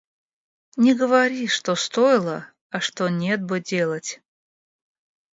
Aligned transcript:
Не 0.77 0.95
говори, 0.95 1.45
что 1.47 1.75
стоило, 1.75 2.47
а 2.71 2.79
что 2.79 3.07
нет 3.09 3.43
бы 3.43 3.59
делать. 3.59 4.19